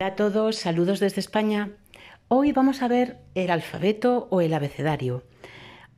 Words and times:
Hola 0.00 0.12
a 0.12 0.16
todos, 0.16 0.56
saludos 0.56 0.98
desde 0.98 1.20
España. 1.20 1.72
Hoy 2.28 2.52
vamos 2.52 2.80
a 2.80 2.88
ver 2.88 3.18
el 3.34 3.50
alfabeto 3.50 4.28
o 4.30 4.40
el 4.40 4.54
abecedario, 4.54 5.24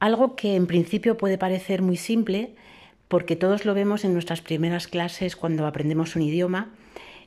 algo 0.01 0.35
que 0.35 0.57
en 0.57 0.67
principio 0.67 1.17
puede 1.17 1.39
parecer 1.39 1.83
muy 1.83 1.97
simple 1.97 2.57
porque 3.07 3.37
todos 3.37 3.65
lo 3.65 3.75
vemos 3.75 4.05
en 4.05 4.13
nuestras 4.13 4.41
primeras 4.41 4.89
clases 4.89 5.37
cuando 5.37 5.69
aprendemos 5.69 6.17
un 6.17 6.23
idioma 6.23 6.75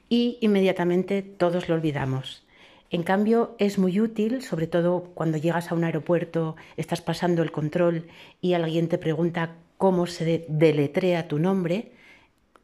y 0.10 0.38
inmediatamente 0.42 1.22
todos 1.22 1.70
lo 1.70 1.76
olvidamos. 1.76 2.46
En 2.90 3.04
cambio, 3.04 3.56
es 3.58 3.78
muy 3.78 4.02
útil, 4.02 4.42
sobre 4.42 4.68
todo 4.68 5.12
cuando 5.16 5.38
llegas 5.38 5.72
a 5.72 5.76
un 5.76 5.86
aeropuerto, 5.86 6.58
estás 6.76 7.00
pasando 7.00 7.42
el 7.42 7.54
control 7.54 8.08
y 8.42 8.52
alguien 8.52 8.90
te 8.90 8.98
pregunta 8.98 9.56
cómo 9.78 10.08
se 10.08 10.46
deletrea 10.50 11.30
tu 11.30 11.40
nombre, 11.40 11.94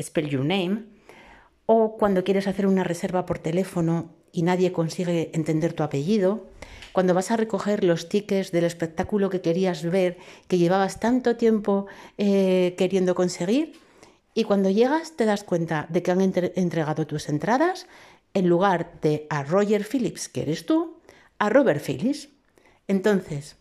spell 0.02 0.28
your 0.28 0.44
name, 0.44 0.84
o 1.74 1.96
cuando 1.96 2.26
quieres 2.26 2.48
hacer 2.48 2.68
una 2.68 2.84
reserva 2.84 3.26
por 3.26 3.40
teléfono 3.40 4.10
y 4.34 4.42
nadie 4.44 4.74
consigue 4.74 5.32
entender 5.34 5.72
tu 5.72 5.84
apellido, 5.84 6.46
cuando 6.92 7.14
vas 7.14 7.32
a 7.32 7.38
recoger 7.38 7.86
los 7.86 8.10
tickets 8.10 8.52
del 8.52 8.66
espectáculo 8.66 9.30
que 9.30 9.40
querías 9.40 9.82
ver, 9.90 10.18
que 10.50 10.58
llevabas 10.58 11.00
tanto 11.00 11.38
tiempo 11.38 11.88
eh, 12.18 12.76
queriendo 12.78 13.16
conseguir, 13.16 13.80
y 14.34 14.44
cuando 14.44 14.70
llegas 14.70 15.16
te 15.16 15.24
das 15.24 15.46
cuenta 15.46 15.88
de 15.88 16.04
que 16.04 16.12
han 16.12 16.20
entregado 16.20 17.08
tus 17.08 17.30
entradas 17.30 17.88
en 18.34 18.50
lugar 18.50 19.00
de 19.02 19.26
a 19.30 19.42
Roger 19.44 19.86
Phillips, 19.86 20.28
que 20.28 20.42
eres 20.42 20.66
tú, 20.66 20.98
a 21.40 21.50
Robert 21.50 21.82
Phillips. 21.82 22.28
Entonces, 22.90 23.56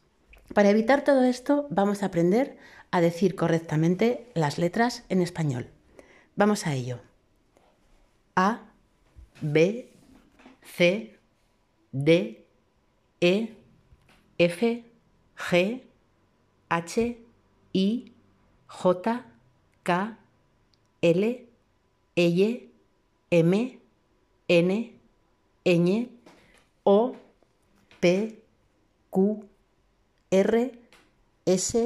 para 0.53 0.71
evitar 0.71 1.05
todo 1.05 1.23
esto, 1.23 1.69
vamos 1.71 2.03
a 2.03 2.07
aprender 2.07 2.59
a 2.91 3.01
decir 3.01 3.37
correctamente 3.37 4.33
las 4.35 4.59
letras 4.59 5.05
en 5.11 5.23
español. 5.23 5.69
Vamos 6.35 6.67
a 6.67 6.75
ello. 6.75 7.10
A, 8.37 8.59
B, 9.41 9.85
C, 10.63 11.13
D, 11.93 12.39
E, 13.21 13.49
F, 14.39 14.61
G, 14.61 15.83
H, 16.71 17.17
I, 17.75 18.13
J, 18.69 19.21
K, 19.85 19.91
L, 21.03 21.25
M, 23.31 23.53
N, 24.49 24.91
Ñ, 25.65 26.09
O, 26.85 27.17
P, 28.01 28.37
Q, 29.13 29.45
R, 30.33 30.71
S, 31.47 31.77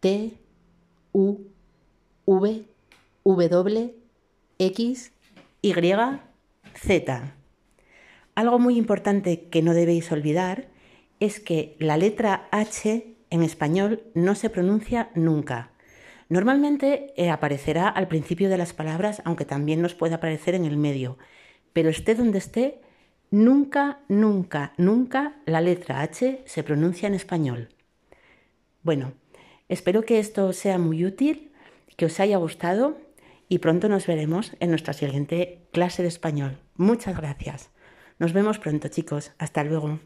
T, 0.00 0.38
U, 1.12 1.44
V, 2.26 2.66
W, 3.48 3.94
X, 4.58 5.10
y, 5.62 5.74
Z. 6.74 7.34
Algo 8.34 8.58
muy 8.58 8.76
importante 8.78 9.48
que 9.48 9.62
no 9.62 9.74
debéis 9.74 10.10
olvidar 10.12 10.68
es 11.18 11.40
que 11.40 11.76
la 11.78 11.96
letra 11.96 12.48
H 12.50 13.14
en 13.28 13.42
español 13.42 14.02
no 14.14 14.34
se 14.34 14.50
pronuncia 14.50 15.10
nunca. 15.14 15.72
Normalmente 16.28 17.12
eh, 17.16 17.30
aparecerá 17.30 17.88
al 17.88 18.08
principio 18.08 18.48
de 18.48 18.56
las 18.56 18.72
palabras, 18.72 19.20
aunque 19.24 19.44
también 19.44 19.82
nos 19.82 19.94
puede 19.94 20.14
aparecer 20.14 20.54
en 20.54 20.64
el 20.64 20.76
medio, 20.76 21.18
pero 21.72 21.90
esté 21.90 22.14
donde 22.14 22.38
esté, 22.38 22.80
nunca, 23.30 24.00
nunca, 24.08 24.72
nunca 24.76 25.36
la 25.44 25.60
letra 25.60 26.00
H 26.00 26.42
se 26.44 26.62
pronuncia 26.62 27.08
en 27.08 27.14
español. 27.14 27.68
Bueno, 28.82 29.12
espero 29.68 30.02
que 30.02 30.18
esto 30.18 30.52
sea 30.52 30.78
muy 30.78 31.04
útil, 31.04 31.52
que 31.96 32.06
os 32.06 32.18
haya 32.20 32.38
gustado 32.38 32.96
y 33.50 33.58
pronto 33.58 33.88
nos 33.88 34.06
veremos 34.06 34.56
en 34.60 34.70
nuestra 34.70 34.94
siguiente 34.94 35.66
clase 35.72 36.02
de 36.02 36.08
español. 36.08 36.58
Muchas 36.76 37.16
gracias. 37.16 37.70
Nos 38.20 38.32
vemos 38.32 38.60
pronto, 38.60 38.86
chicos. 38.88 39.32
Hasta 39.38 39.64
luego. 39.64 39.98